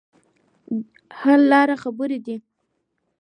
[1.19, 2.35] حل لاره خبرې دي.